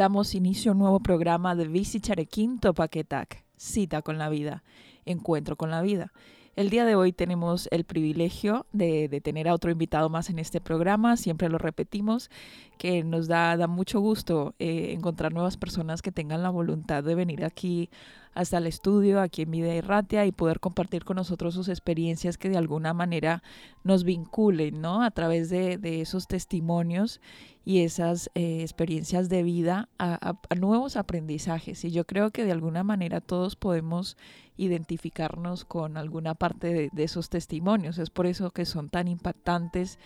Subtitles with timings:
[0.00, 4.62] Damos inicio a un nuevo programa de Bici Charequinto Paquetac, Cita con la Vida,
[5.04, 6.10] Encuentro con la Vida.
[6.56, 10.58] El día de hoy tenemos el privilegio de, tener a otro invitado más en este
[10.58, 12.30] programa, siempre lo repetimos,
[12.78, 17.14] que nos da, da mucho gusto eh, encontrar nuevas personas que tengan la voluntad de
[17.14, 17.90] venir aquí
[18.34, 22.48] hasta el estudio, aquí en Vida Ratia, y poder compartir con nosotros sus experiencias que
[22.48, 23.42] de alguna manera
[23.84, 25.02] nos vinculen, ¿no?
[25.02, 27.20] A través de, de esos testimonios
[27.64, 31.84] y esas eh, experiencias de vida a, nuevos aprendizajes.
[31.84, 34.16] Y yo creo que de alguna manera todos podemos
[34.56, 37.98] identificarnos con alguna parte de, esos testimonios.
[37.98, 39.98] Es por eso que son tan impactantes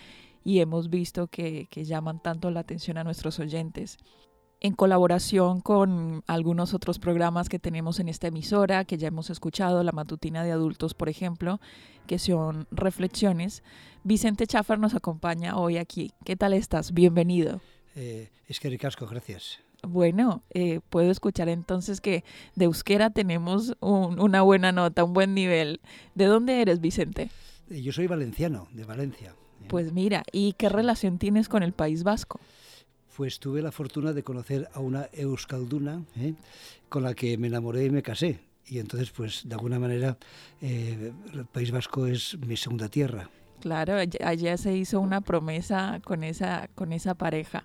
[0.44, 3.98] y hemos visto que, que llaman tanto la atención a nuestros oyentes
[4.64, 9.82] en colaboración con algunos otros programas que tenemos en esta emisora, que ya hemos escuchado,
[9.82, 11.60] la matutina de adultos, por ejemplo,
[12.06, 13.62] que son reflexiones.
[14.04, 16.12] Vicente Chafar nos acompaña hoy aquí.
[16.24, 16.94] ¿Qué tal estás?
[16.94, 17.60] Bienvenido.
[17.94, 19.58] Eh, es que ricasco, gracias.
[19.82, 22.24] Bueno, eh, puedo escuchar entonces que
[22.54, 25.82] de euskera tenemos una buena nota, un buen nivel.
[26.14, 27.30] ¿De dónde eres, Vicente?
[27.68, 29.34] Eh, yo soy valenciano, de Valencia.
[29.68, 32.40] Pues mira, ¿y qué relación tienes con el País Vasco?
[33.16, 36.34] Pues tuve la fortuna de conocer a una euskalduna ¿eh?
[36.88, 38.40] con la que me enamoré y me casé.
[38.66, 40.16] Y entonces, pues, de alguna manera,
[40.62, 43.28] eh, el País Vasco es mi segunda tierra.
[43.60, 47.64] Claro, allá se hizo una promesa con esa, con esa pareja.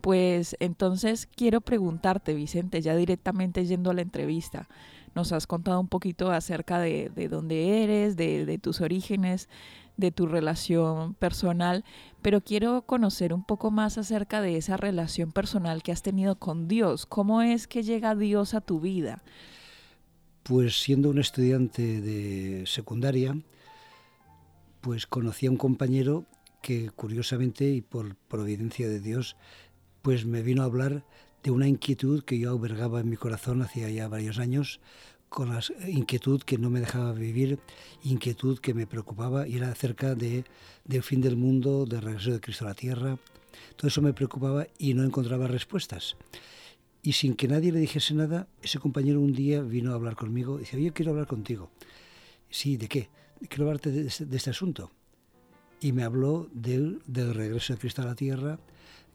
[0.00, 4.68] Pues entonces quiero preguntarte, Vicente, ya directamente yendo a la entrevista,
[5.14, 9.48] nos has contado un poquito acerca de, de dónde eres, de, de tus orígenes,
[9.96, 11.84] de tu relación personal,
[12.22, 16.68] pero quiero conocer un poco más acerca de esa relación personal que has tenido con
[16.68, 17.06] Dios.
[17.06, 19.22] ¿Cómo es que llega Dios a tu vida?
[20.42, 23.36] Pues siendo un estudiante de secundaria,
[24.80, 26.26] pues conocí a un compañero
[26.62, 29.36] que curiosamente y por providencia de Dios,
[30.02, 31.04] pues me vino a hablar
[31.42, 34.80] de una inquietud que yo albergaba en mi corazón hacía ya varios años
[35.36, 37.58] con la inquietud que no me dejaba vivir,
[38.02, 40.46] inquietud que me preocupaba y era acerca de,
[40.86, 43.18] del fin del mundo, del regreso de Cristo a la tierra.
[43.76, 46.16] Todo eso me preocupaba y no encontraba respuestas.
[47.02, 50.56] Y sin que nadie le dijese nada, ese compañero un día vino a hablar conmigo
[50.56, 51.70] y dice, yo quiero hablar contigo.
[52.48, 53.10] Sí, ¿de qué?
[53.50, 54.90] Quiero hablarte de este, este asunto.
[55.82, 58.58] Y me habló del, del regreso de Cristo a la tierra,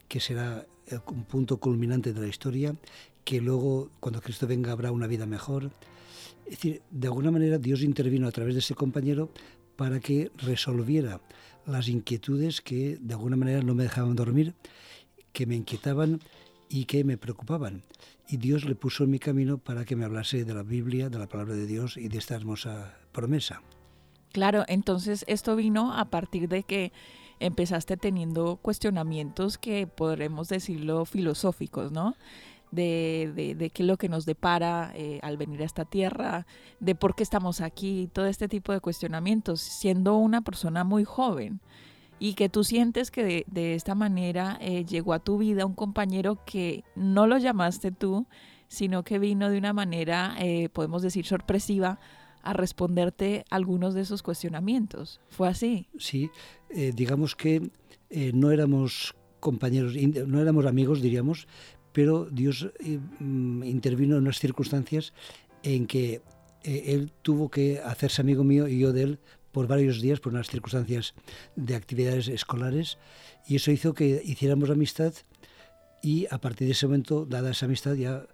[0.08, 0.68] que será
[1.08, 2.76] un punto culminante de la historia,
[3.24, 5.72] que luego cuando Cristo venga habrá una vida mejor,
[6.52, 9.30] es decir, de alguna manera Dios intervino a través de ese compañero
[9.78, 11.22] para que resolviera
[11.66, 14.54] las inquietudes que de alguna manera no me dejaban dormir,
[15.32, 16.20] que me inquietaban
[16.68, 17.84] y que me preocupaban.
[18.28, 21.20] Y Dios le puso en mi camino para que me hablase de la Biblia, de
[21.20, 23.62] la palabra de Dios y de esta hermosa promesa.
[24.34, 26.92] Claro, entonces esto vino a partir de que
[27.40, 32.16] empezaste teniendo cuestionamientos que podremos decirlo filosóficos, ¿no?
[32.72, 36.48] De, de, qué es lo que nos depara eh, al venir a esta tierra,
[36.80, 41.60] de por qué estamos aquí, todo este tipo de cuestionamientos, siendo una persona muy joven
[42.18, 46.44] y que tú sientes que de, esta manera eh, llegó a tu vida un compañero
[46.46, 48.28] que no lo llamaste tú,
[48.68, 52.00] sino que vino de una manera, eh, podemos decir, sorpresiva
[52.44, 55.20] a responderte algunos de esos cuestionamientos.
[55.30, 55.90] ¿Fue así?
[55.98, 56.32] Sí,
[56.70, 57.70] digamos que
[58.34, 61.48] no éramos compañeros, no éramos amigos, diríamos,
[61.94, 65.14] pero Dios eh, mm, intervino en unas circunstancias
[65.64, 66.22] en que
[66.64, 69.20] eh, él tuvo que hacerse amigo mío y yo de él
[69.52, 71.14] por varios días, por unas circunstancias
[71.56, 72.98] de actividades escolares,
[73.46, 75.14] y eso hizo que hiciéramos amistad
[76.02, 78.26] y a partir de ese momento, dada esa amistad, ya,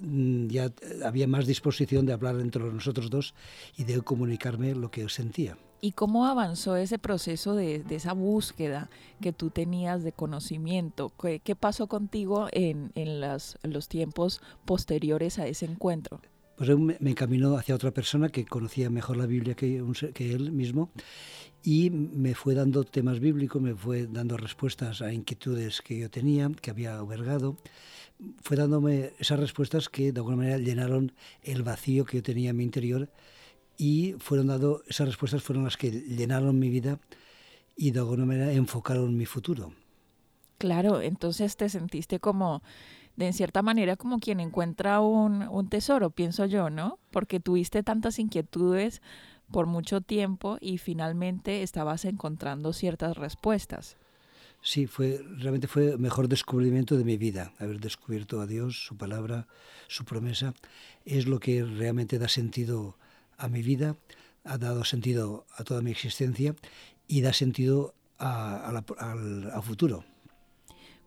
[0.00, 0.70] mm, ya
[1.04, 3.34] había más disposición de hablar entre nosotros dos
[3.76, 5.56] y de comunicarme lo que sentía.
[5.80, 8.90] ¿Y cómo avanzó ese proceso de, esa búsqueda
[9.20, 11.12] que tú tenías de conocimiento?
[11.18, 16.20] ¿Qué, pasó contigo en, en, los tiempos posteriores a ese encuentro?
[16.56, 20.50] Pues me, me encaminó hacia otra persona que conocía mejor la Biblia que, que él
[20.50, 20.90] mismo
[21.62, 26.50] y me fue dando temas bíblicos, me fue dando respuestas a inquietudes que yo tenía,
[26.60, 27.56] que había albergado.
[28.42, 32.56] Fue dándome esas respuestas que de alguna manera llenaron el vacío que yo tenía en
[32.56, 33.10] mi interior
[33.78, 36.98] y fueron dado, esas respuestas fueron las que llenaron mi vida
[37.76, 39.72] y de alguna manera enfocaron mi futuro.
[40.58, 42.62] Claro, entonces te sentiste como,
[43.16, 46.98] de en cierta manera, como quien encuentra un, un tesoro, pienso yo, ¿no?
[47.12, 49.00] Porque tuviste tantas inquietudes
[49.52, 53.96] por mucho tiempo y finalmente estabas encontrando ciertas respuestas.
[54.60, 58.96] Sí, fue, realmente fue el mejor descubrimiento de mi vida, haber descubierto a Dios, su
[58.96, 59.46] palabra,
[59.86, 60.52] su promesa,
[61.04, 62.96] es lo que realmente da sentido
[63.38, 63.96] a mi vida,
[64.44, 66.54] ha dado sentido a toda mi existencia
[67.06, 68.82] y da sentido al,
[69.62, 70.04] futuro.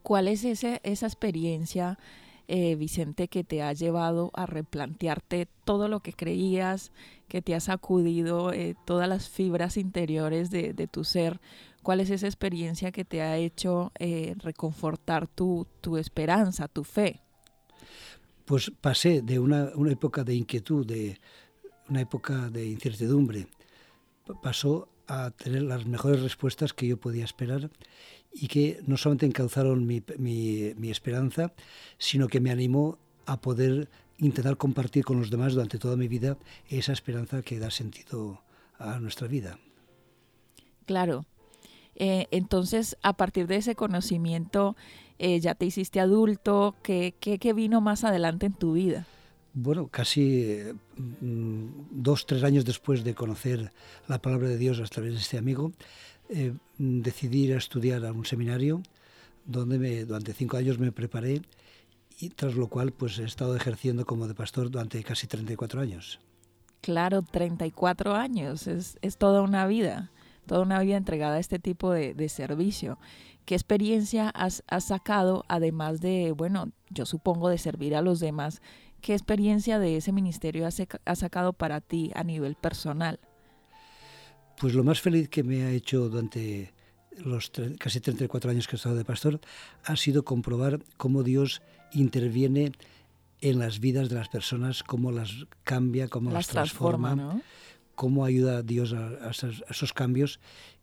[0.04, 2.00] ¿Cuál es ese, esa experiencia,
[2.48, 6.92] eh, Vicente, que te ha llevado a replantearte todo lo que creías,
[7.28, 11.40] que te ha sacudido eh, todas las fibras interiores de, tu ser?
[11.84, 17.22] ¿Cuál es esa experiencia que te ha hecho eh, reconfortar tu, tu esperanza, tu fe?
[18.46, 21.20] Pues pasé de una, una época de inquietud, de,
[21.92, 23.48] una época de incertidumbre.
[24.42, 27.70] Pasó a tener las mejores respuestas que yo podía esperar
[28.32, 31.54] y que no solamente encauzaron mi, mi, esperanza,
[31.98, 33.90] sino que me animó a poder
[34.20, 36.38] intentar compartir con los demás durante toda mi vida
[36.70, 38.42] esa esperanza que da sentido
[38.80, 39.60] a nuestra vida.
[40.86, 41.26] Claro.
[41.96, 44.78] Eh, entonces, a partir de ese conocimiento,
[45.20, 46.76] eh, ya te hiciste adulto.
[46.84, 49.06] ¿Qué, ¿Qué, qué, vino más adelante en tu vida?
[49.54, 50.58] Bueno, casi
[50.98, 53.72] mm, dos, tres años después de conocer
[54.08, 55.72] la palabra de Dios a través de este amigo,
[56.30, 58.82] eh, decidí ir a estudiar a un seminario
[59.46, 61.42] donde durante cinco años me preparé
[62.20, 66.20] y tras lo cual pues he estado ejerciendo como de pastor durante casi 34 años.
[66.82, 70.12] Claro, 34 años, es, es toda una vida,
[70.46, 72.98] toda una vida entregada a este tipo de, de servicio.
[73.46, 78.62] ¿Qué experiencia has, has, sacado, además de, bueno, yo supongo de servir a los demás,
[79.02, 80.82] ¿Qué experiencia de ese ministerio has,
[81.18, 83.20] sacado para ti a nivel personal?
[84.60, 86.72] Pues lo más feliz que me ha hecho durante
[87.18, 89.42] los casi 34 años que he estado de pastor
[89.84, 91.62] ha sido comprobar cómo Dios
[91.92, 92.74] interviene
[93.42, 97.42] en las vidas de las personas, cómo las cambia, cómo las, transforma,
[97.96, 100.40] cómo ayuda a Dios a, esos, cambios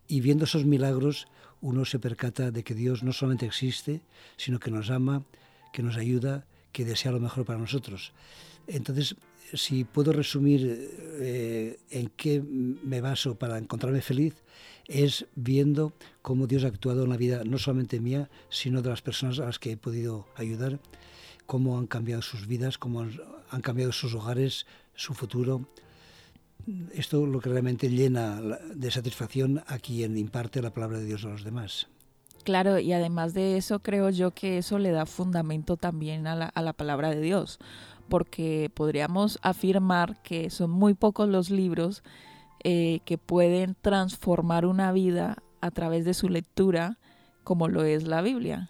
[0.07, 1.27] y viendo esos milagros
[1.61, 4.01] uno se percata de que Dios no solamente existe,
[4.35, 5.23] sino que nos ama,
[5.71, 8.13] que nos ayuda que desea lo mejor para nosotros.
[8.67, 9.15] Entonces,
[9.53, 14.35] si puedo resumir eh, en qué me baso para encontrarme feliz,
[14.87, 19.01] es viendo cómo Dios ha actuado en la vida no solamente mía, sino de las
[19.01, 20.79] personas a las que he podido ayudar,
[21.45, 25.67] cómo han cambiado sus vidas, cómo han, cambiado sus hogares, su futuro.
[26.93, 31.25] Esto es lo que realmente llena de satisfacción a quien imparte la palabra de Dios
[31.25, 31.87] a los demás.
[32.43, 36.45] Claro, y además de eso creo yo que eso le da fundamento también a la,
[36.45, 37.59] a la palabra de Dios,
[38.07, 42.03] porque podríamos afirmar que son muy pocos los libros
[42.63, 46.97] eh, que pueden transformar una vida a través de su lectura,
[47.43, 48.69] como lo es la Biblia.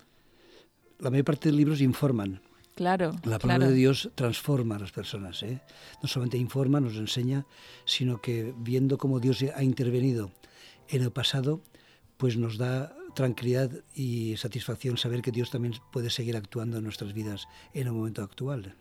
[0.99, 2.41] La mayor parte de libros informan.
[2.75, 3.15] Claro.
[3.23, 5.41] La palabra de Dios transforma a las personas.
[5.43, 5.61] ¿eh?
[6.01, 7.45] No solamente informa, nos enseña,
[7.83, 10.31] sino que viendo cómo Dios ha intervenido
[10.87, 11.61] en el pasado,
[12.17, 17.13] pues nos da tranquilidad y satisfacción saber que Dios también puede seguir actuando en nuestras
[17.13, 18.75] vidas en el momento actual.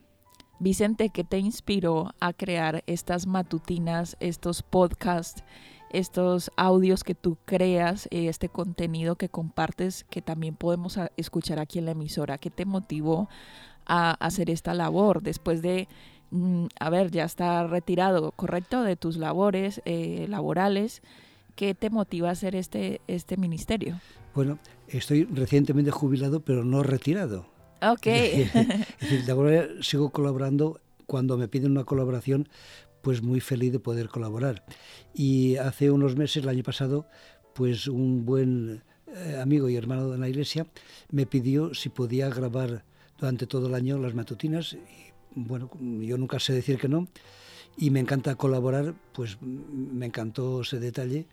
[0.61, 5.45] Vicente, ¿qué te inspiró a crear estas matutinas, estos podcasts,
[5.91, 11.79] estos audios que tú creas, eh, este contenido que compartes, que también podemos escuchar aquí
[11.79, 12.39] en la emisora?
[12.39, 13.29] ¿Qué te motivó
[13.87, 15.87] a hacer esta labor después de,
[16.31, 21.03] mm, a ver, ya estar retirado, correcto, de tus labores eh, laborales?
[21.59, 24.01] ¿Qué te motiva a hacer este, este ministerio?
[24.33, 27.47] Bueno, estoy recientemente jubilado, pero no retirado.
[27.83, 28.07] Ok.
[28.07, 28.53] es
[29.01, 32.49] decir, de alguna manera sigo colaborando cuando me piden una colaboración,
[33.03, 34.65] pues muy feliz de poder colaborar.
[35.13, 37.09] Y hace unos meses, el año pasado,
[37.57, 40.65] pues un buen eh, amigo y hermano de la iglesia,
[41.11, 42.85] me pidió si podía grabar
[43.19, 44.75] durante todo el año las matutinas.
[44.75, 44.79] Y,
[45.35, 47.09] bueno, yo nunca sé decir que no.
[47.77, 51.27] Y me encanta colaborar, pues me encantó ese detalle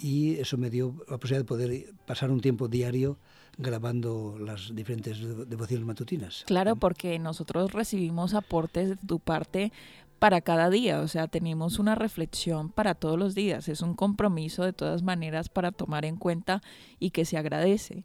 [0.00, 3.18] y eso me dio la posibilidad de poder pasar un tiempo diario
[3.56, 6.44] grabando las diferentes devociones matutinas.
[6.46, 9.72] Claro, porque nosotros recibimos aportes de tu parte
[10.18, 14.64] para cada día, o sea, tenemos una reflexión para todos los días, es un compromiso
[14.64, 16.62] de todas maneras para tomar en cuenta
[16.98, 18.04] y que se agradece.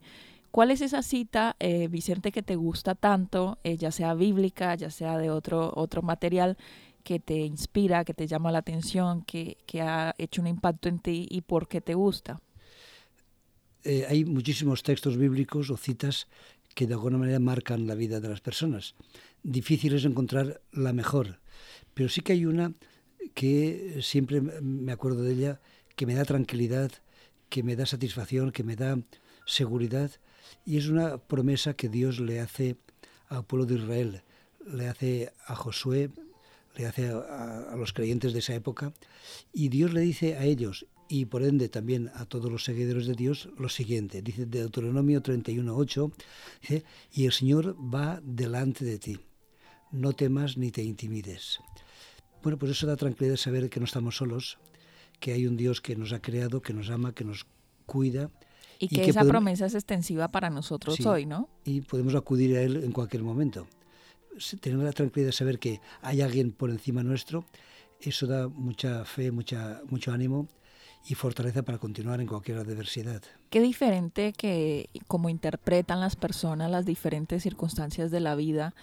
[0.51, 4.89] ¿Cuál es esa cita, eh, Vicente, que te gusta tanto, eh, ya sea bíblica, ya
[4.89, 6.57] sea de otro, otro material,
[7.09, 10.99] que te inspira, que te llama la atención, que, que ha hecho un impacto en
[10.99, 12.39] ti y por qué te gusta?
[13.83, 16.27] Eh, hay muchísimos textos bíblicos o citas
[16.75, 18.93] que de alguna manera marcan la vida de las personas.
[19.41, 21.39] Difícil es encontrar la mejor,
[21.95, 22.73] pero sí que hay una
[23.33, 25.61] que siempre me acuerdo de ella,
[25.95, 26.91] que me da tranquilidad,
[27.49, 28.99] que me da satisfacción, que me da
[29.47, 30.11] seguridad,
[30.63, 32.77] y es una promesa que Dios le hace
[33.29, 34.21] al pueblo de Israel,
[34.63, 36.11] le hace a Josué,
[36.79, 38.93] le hace a, a los creyentes de esa época,
[39.53, 43.15] y Dios le dice a ellos, y por ende también a todos los seguidores de
[43.15, 44.21] Dios lo siguiente.
[44.21, 46.13] Dice Deuteronomio 31.8,
[46.61, 49.19] dice, y el Señor va delante de ti,
[49.91, 51.59] no temas ni te intimides.
[52.43, 54.59] Bueno, pues eso da tranquilidad saber que no estamos solos,
[55.19, 57.45] que hay un Dios que nos ha creado, que nos ama, que nos
[57.85, 58.29] cuida.
[58.77, 61.49] Y que, esa promesa es extensiva para nosotros hoy, ¿no?
[61.65, 63.67] Y podemos acudir a Él en cualquier momento.
[64.61, 67.45] Tener la tranquilidad de saber que hay alguien por encima nuestro,
[67.99, 70.47] eso da mucha fe, mucha, mucho ánimo
[71.07, 73.21] y fortaleza para continuar en cualquier adversidad.
[73.49, 78.73] Qué diferente que como interpretan las personas las diferentes circunstancias de la vida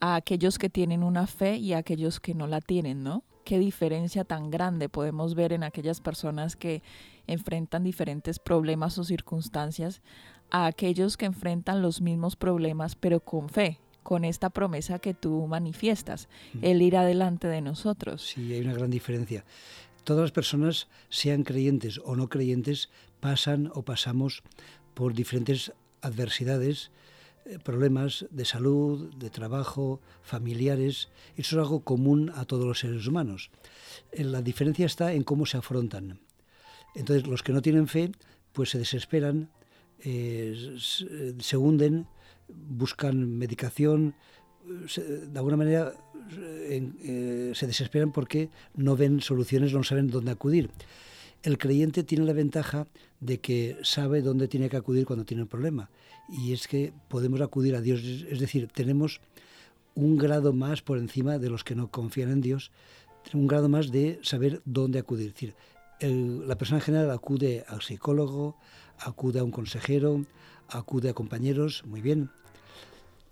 [0.00, 3.24] a aquellos que tienen una fe y a aquellos que no la tienen, ¿no?
[3.44, 6.82] Qué diferencia tan grande podemos ver en aquellas personas que
[7.26, 10.02] enfrentan diferentes problemas o circunstancias
[10.50, 13.78] a aquellos que enfrentan los mismos problemas pero con fe,
[14.08, 16.30] con esta promesa que tú manifiestas,
[16.62, 18.22] el ir adelante de nosotros.
[18.22, 19.44] Sí, hay una gran diferencia
[20.08, 22.88] todas las personas, sean creyentes o no creyentes,
[23.20, 24.42] pasan o pasamos
[24.94, 26.90] por diferentes adversidades,
[27.44, 31.10] eh, problemas de salud, de trabajo, familiares.
[31.36, 33.50] Eso es algo común a todos los seres humanos.
[34.10, 36.18] Eh, la diferencia está en cómo se afrontan.
[36.94, 38.10] Entonces, los que no tienen fe,
[38.54, 39.50] pues se desesperan,
[39.98, 42.06] eh, se hunden,
[42.48, 44.14] buscan medicación,
[44.66, 45.94] de alguna manera
[46.30, 50.70] eh, se desesperan porque no ven soluciones, no saben dónde acudir.
[51.42, 52.86] El creyente tiene la ventaja
[53.20, 55.90] de que sabe dónde tiene que acudir cuando tiene un problema.
[56.28, 58.00] Y es que podemos acudir a Dios.
[58.02, 59.20] Es decir, tenemos
[59.94, 62.70] un grado más por encima de los que no confían en Dios,
[63.32, 65.28] un grado más de saber dónde acudir.
[65.28, 65.54] Es decir,
[66.00, 68.56] la persona en general acude al psicólogo,
[68.98, 70.24] acude a un consejero,
[70.68, 72.30] acude a compañeros, muy bien,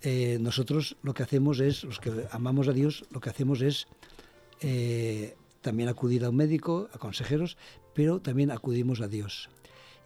[0.01, 3.87] eh, nosotros lo que hacemos es, los que amamos a Dios, lo que hacemos es
[4.61, 7.57] eh, también acudir a un médico, a consejeros,
[7.93, 9.49] pero también acudimos a Dios.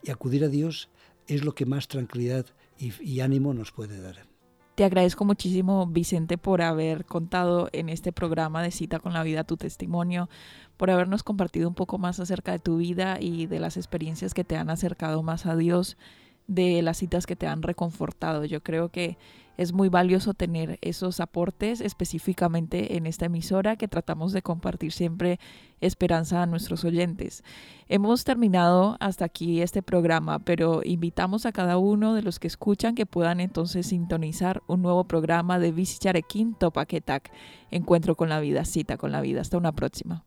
[0.04, 0.90] Y acudir a Dios
[1.28, 2.46] es lo que más tranquilidad
[2.80, 4.16] y, ánimo nos puede dar.
[4.74, 9.44] Te agradezco muchísimo, Vicente, por haber contado en este programa de Cita con la Vida
[9.44, 10.30] tu testimonio,
[10.78, 14.44] por habernos compartido un poco más acerca de tu vida y de las experiencias que
[14.44, 15.98] te han acercado más a Dios,
[16.52, 18.44] de las citas que te han reconfortado.
[18.44, 19.18] Yo creo que
[19.56, 25.40] es muy valioso tener esos aportes específicamente en esta emisora que tratamos de compartir siempre
[25.80, 27.44] esperanza a nuestros oyentes.
[27.88, 32.96] Hemos terminado hasta aquí este programa, pero invitamos a cada uno de los que escuchan
[32.96, 37.32] que puedan entonces sintonizar un nuevo programa de Visicharequín Topaquetac,
[37.70, 39.40] Encuentro con la vida, cita con la vida.
[39.40, 40.26] Hasta una próxima.